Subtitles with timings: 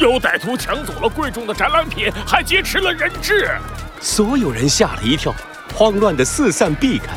[0.00, 3.50] 有歹徒抢走了贵重的展览品，还劫持了人质。
[4.00, 5.34] 所有人吓了一跳，
[5.74, 7.08] 慌乱的四散避开。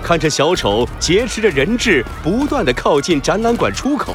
[0.00, 4.14] 看着小丑劫持着人质，不断的靠近展览馆出口，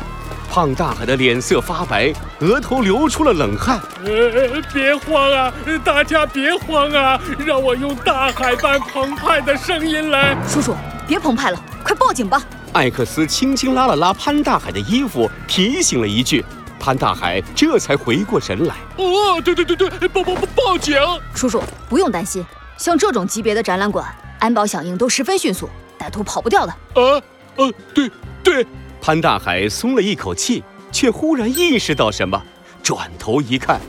[0.50, 3.82] 胖大海的脸色发白，额头流出了冷汗。
[4.06, 5.54] 呃，别慌啊，
[5.84, 10.38] 大家别慌啊，让我用大海般澎湃的声音来。
[10.48, 10.74] 叔叔，
[11.06, 12.42] 别澎湃了，快报警吧。
[12.72, 16.44] 艾克斯轻轻拉了拉潘大海的衣服，提醒了一句，
[16.80, 18.76] 潘大海这才回过神来。
[18.98, 20.96] 哦，对对对对，报报报报警！
[21.34, 22.46] 叔叔不用担心，
[22.78, 24.06] 像这种级别的展览馆。
[24.40, 26.72] 安保响应都十分迅速，歹徒跑不掉的。
[26.72, 27.22] 啊，
[27.56, 28.12] 呃，对
[28.44, 28.68] 对。
[29.02, 32.44] 潘大海松了一口气，却忽然意识到什么，
[32.84, 33.80] 转头一看，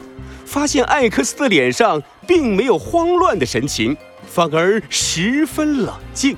[0.46, 3.96] 发现艾克斯的脸上并没有慌乱的神情，
[4.26, 6.36] 反而十分冷静。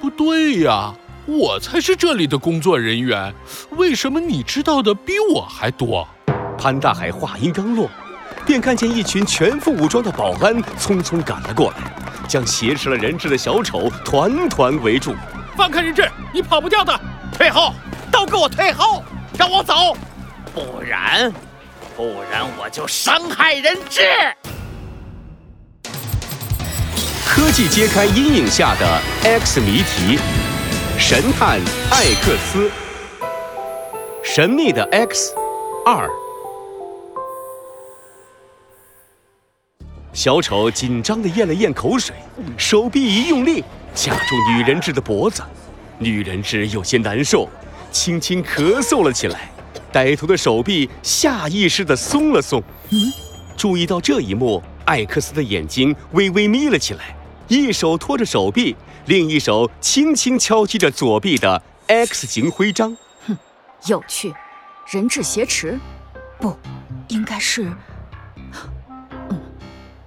[0.00, 0.94] 不对呀，
[1.26, 3.34] 我才是这里的工作人员，
[3.70, 6.06] 为什么你知道的比我还多？
[6.56, 7.90] 潘大海话音刚落，
[8.46, 11.78] 便看见一群全副武装的保安匆匆赶了过来。
[12.28, 15.14] 将挟持了人质的小丑团团围住，
[15.56, 17.00] 放开人质，你跑不掉的！
[17.36, 17.72] 退后，
[18.10, 19.02] 都给我退后，
[19.36, 19.96] 让我走，
[20.54, 21.32] 不然，
[21.96, 24.02] 不然我就伤害人质。
[27.24, 30.18] 科技揭开阴影下的 X 谜题，
[30.98, 32.70] 神探艾克斯，
[34.24, 35.34] 神秘的 X
[35.84, 36.10] 二。
[40.12, 42.16] 小丑紧张地咽了咽口水，
[42.56, 43.62] 手臂一用力，
[43.94, 45.42] 夹住女人质的脖子。
[45.98, 47.48] 女人质有些难受，
[47.92, 49.50] 轻轻咳嗽了起来。
[49.92, 52.62] 歹徒的手臂下意识地松了松。
[53.56, 57.14] 注意到这一幕，艾克斯的眼睛微微眯了起来，
[57.48, 58.74] 一手托着手臂，
[59.06, 62.96] 另一手轻轻敲击着左臂的 X 型徽章。
[63.26, 63.38] 哼，
[63.86, 64.34] 有趣，
[64.88, 65.78] 人质挟持？
[66.40, 66.56] 不，
[67.08, 67.72] 应该是。
[69.30, 69.40] 嗯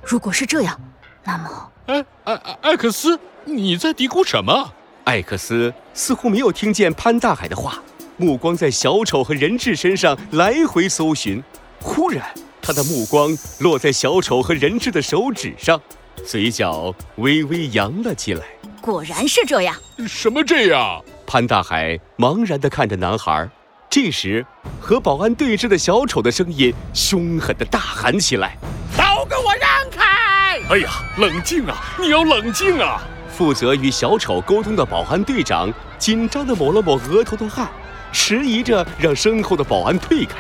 [0.04, 0.78] 如果是这样，
[1.24, 4.74] 那么，哎，艾艾克斯，你在嘀咕什么？
[5.06, 7.82] 艾克斯似乎没有听见潘大海的话，
[8.18, 11.42] 目光在小丑和人质身上来回搜寻。
[11.80, 12.26] 忽然，
[12.62, 13.30] 他的目光
[13.60, 15.80] 落在小丑和人质的手指上，
[16.26, 18.44] 嘴角微微扬了起来。
[18.80, 19.76] 果然是这样。
[20.08, 21.04] 什么这样？
[21.28, 23.48] 潘大海茫然地看着男孩。
[23.90, 24.46] 这时，
[24.80, 28.56] 和保安对峙的小丑的声音凶狠地大喊起来。
[28.96, 30.60] 都给我让开！
[30.70, 31.76] 哎呀，冷静啊！
[32.00, 33.02] 你要冷静啊！
[33.30, 37.68] 负责与小丑沟通的保安队长紧张地抹了抹额头的汗，
[38.12, 40.36] 迟疑着让身后的保安退开。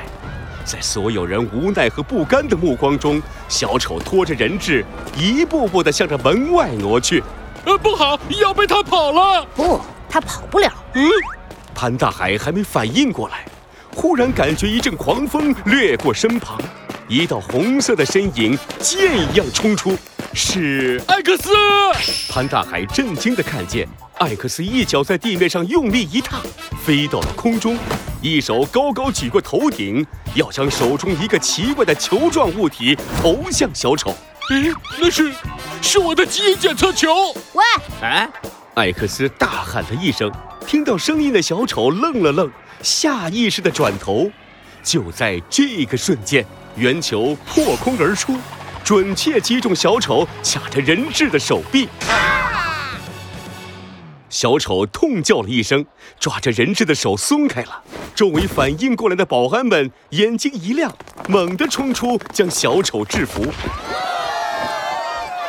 [0.63, 4.85] 在所有人无奈和不甘的目光中，小丑拖着人质
[5.17, 7.23] 一步步地向着门外挪去。
[7.65, 9.45] 呃，不好，要被他跑了！
[9.55, 10.71] 不，他跑不了。
[10.93, 11.09] 嗯，
[11.75, 13.45] 潘大海还没反应过来，
[13.95, 16.59] 忽然感觉一阵狂风掠过身旁。
[17.07, 19.97] 一道红色的身影箭一样冲出，
[20.33, 21.49] 是艾克斯。
[22.29, 23.87] 潘大海震惊地看见
[24.19, 26.37] 艾克斯一脚在地面上用力一踏，
[26.85, 27.77] 飞到了空中，
[28.21, 30.05] 一手高高举过头顶，
[30.35, 34.13] 要将手中一个奇怪的球状物体投向小丑。
[34.51, 35.33] 嗯，那是，
[35.81, 37.34] 是我的基因检测球。
[37.53, 37.63] 喂，
[38.01, 38.29] 哎，
[38.75, 40.31] 艾克斯大喊了一声，
[40.66, 42.51] 听到声音的小丑愣了愣，
[42.81, 44.29] 下意识地转头。
[44.84, 46.45] 就在这个瞬间。
[46.75, 48.38] 圆球破空而出，
[48.85, 51.89] 准确击中小丑卡着人质的手臂。
[54.29, 55.85] 小丑痛叫了一声，
[56.19, 57.84] 抓着人质的手松开了。
[58.16, 60.95] 周围反应过来的保安们眼睛一亮，
[61.28, 63.44] 猛地冲出，将小丑制服。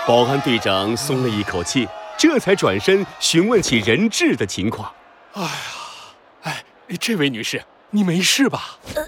[0.06, 1.86] 保安队长松了一口气，
[2.18, 4.90] 这才转身询问起人质的情况。
[5.34, 5.50] 哎呀，
[6.42, 6.64] 哎，
[6.98, 8.78] 这位女士，你没事吧？
[8.94, 9.06] 呃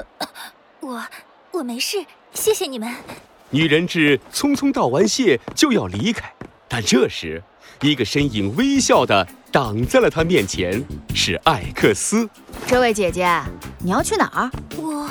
[0.80, 1.04] 我
[1.52, 2.92] 我没事，谢谢你们。
[3.50, 6.32] 女人质匆匆道完谢就要离开，
[6.66, 7.42] 但这时
[7.82, 10.82] 一个身影微笑的挡在了她面前，
[11.14, 12.28] 是艾克斯。
[12.66, 13.28] 这位姐姐，
[13.78, 14.50] 你要去哪儿？
[14.76, 15.10] 我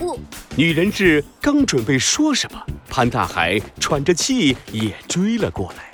[0.00, 0.18] 我。
[0.56, 5.92] 女人质刚准备说什么，潘大海喘着气也追了过来。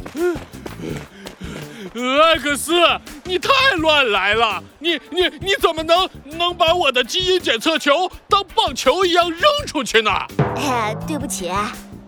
[1.94, 2.72] 艾克斯，
[3.24, 4.62] 你太乱来了！
[4.80, 6.08] 你你你怎么能
[6.38, 10.10] 能把我的基因检测球当棒球一样扔出去呢？
[10.56, 11.50] 哎，对不起。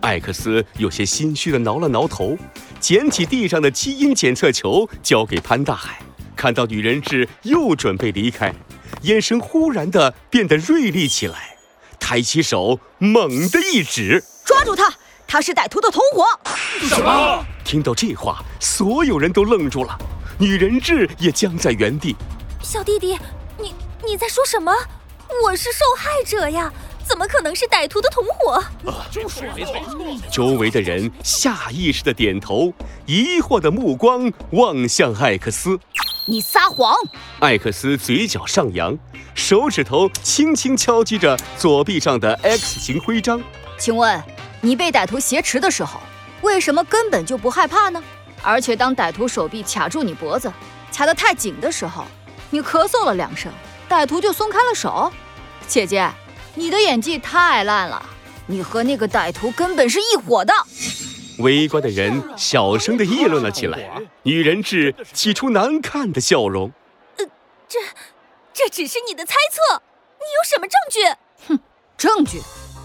[0.01, 2.37] 艾克斯有些心虚的挠了挠头，
[2.79, 5.99] 捡起地上的基因检测球交给潘大海。
[6.35, 8.53] 看到女人质又准备离开，
[9.03, 11.57] 眼神忽然的变得锐利起来，
[11.99, 14.91] 抬起手猛地一指：“抓住他！
[15.27, 16.25] 他是歹徒的同伙。”
[16.87, 17.45] 什么？
[17.65, 19.97] 听到这话，所有人都愣住了，
[20.39, 22.15] 女人质也僵在原地。
[22.63, 23.17] 小弟弟，
[23.59, 24.73] 你你在说什么？
[25.43, 26.71] 我是受害者呀！
[27.05, 28.63] 怎么可能是歹徒的同伙？
[29.11, 29.75] 就是没错。
[30.31, 32.73] 周围的人下意识的点头，
[33.05, 35.77] 疑惑的目光望向艾克斯。
[36.25, 36.95] 你撒谎！
[37.39, 38.97] 艾克斯嘴角上扬，
[39.35, 43.41] 手指头轻轻敲击着左臂上的 X 型徽章。
[43.77, 44.21] 请问，
[44.67, 45.97] 你被歹徒挟持的时候，
[46.41, 48.03] 为什么根本就不害怕呢？
[48.43, 50.51] 而且当歹徒手臂卡住你脖子，
[50.91, 52.03] 卡得太紧的时候，
[52.49, 53.49] 你咳嗽了两声，
[53.87, 55.09] 歹徒就松开了手。
[55.69, 56.11] 姐姐，
[56.53, 58.05] 你的演技太烂了，
[58.45, 60.53] 你和那个歹徒根本是一伙的。
[61.37, 63.89] 围观的人小声地议论了起来。
[64.23, 66.73] 女人质挤出难看的笑容
[67.15, 67.25] ：“呃
[67.69, 67.79] 这，
[68.53, 69.81] 这只是你的猜测，
[70.19, 70.99] 你有什么证据？
[71.47, 71.59] 哼，
[71.97, 72.41] 证据，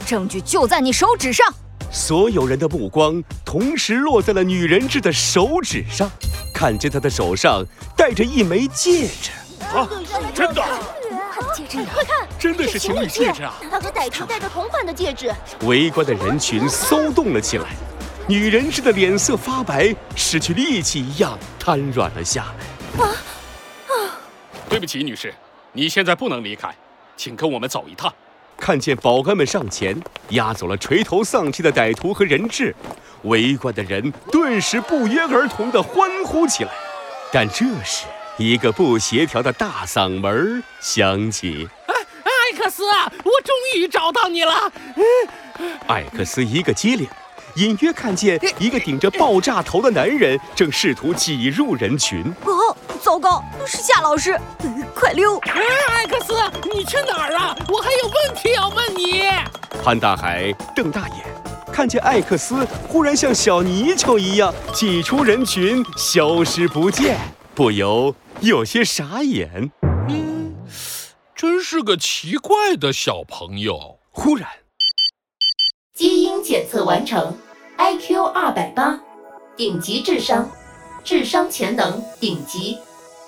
[0.07, 1.53] 证据就在你手指上。”
[1.93, 6.11] 所有人的目光同时落在了女人质的手指上，
[6.53, 7.63] 看见她的手上
[7.95, 9.31] 戴着一枚戒指。
[9.75, 9.87] 啊，
[10.35, 10.65] 真的？
[11.55, 13.55] 戒指，快看，真的是情侣戒指啊！
[13.71, 15.31] 他和歹徒戴着同款的戒指。
[15.63, 17.67] 围观的人群骚动了起来。
[18.27, 23.05] 女人质的脸色发白，失去力气一样瘫软了下来。
[23.05, 23.09] 啊
[23.89, 23.93] 啊！
[24.69, 25.35] 对不起，女士，
[25.73, 26.75] 你现在不能离开，
[27.17, 28.13] 请跟我们走一趟。
[28.63, 32.73] 看见保安们上前押走了垂头丧气的歹徒和人质，
[33.23, 36.71] 围观的人顿时不约而同地欢呼起来。
[37.33, 38.07] 但这时，
[38.39, 41.69] 一个不协调的大嗓门响起
[42.23, 47.09] ：“艾克斯，我终于找到你了！”嗯艾克斯一个机灵。
[47.57, 52.25] 隐约看见一个顶着爆炸头的男人正试图挤入人群。
[52.47, 52.72] 哦，
[53.03, 54.39] 糟糕，是夏老师，
[54.95, 55.37] 快溜！
[55.39, 56.35] 艾克斯，
[56.73, 57.57] 你去哪儿啊？
[57.69, 59.25] 我还有问题要问你。
[59.83, 61.17] 潘大海瞪大眼，
[61.73, 67.19] 看见艾克斯忽然像小泥鳅一样挤出人群，消失不见，
[67.57, 69.73] 不由有些傻眼。
[70.09, 70.55] 嗯，
[71.35, 73.99] 真是个奇怪的小朋友。
[74.13, 74.49] 忽然。
[75.93, 77.37] 基因检测完成
[77.79, 79.01] ，IQ 二百八，
[79.57, 80.49] 顶级智商，
[81.03, 82.79] 智商潜能顶级，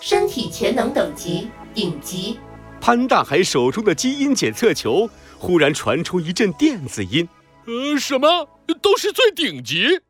[0.01, 2.39] 身体潜能等级顶级。
[2.81, 5.09] 潘大海手中的基因检测球
[5.39, 7.29] 忽然传出一阵电子音
[7.67, 8.49] ：“呃，什么？
[8.83, 10.01] 都是最顶级？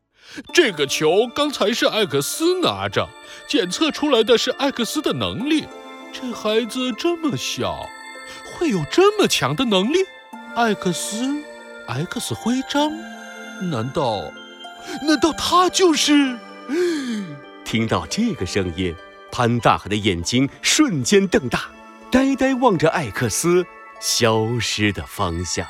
[0.53, 3.07] 这个球刚才是艾克斯拿着，
[3.47, 5.65] 检测出来的是艾克斯的能力。
[6.11, 7.85] 这孩子这么小，
[8.53, 9.99] 会有这么强的能力？
[10.55, 11.43] 艾克斯。”
[11.87, 12.91] X 徽章？
[13.69, 14.31] 难道，
[15.07, 16.35] 难道他就是？
[17.63, 18.95] 听到这个声音，
[19.31, 21.69] 潘大海的眼睛瞬间瞪大，
[22.11, 23.65] 呆呆望着艾克斯
[23.99, 25.67] 消失的方向。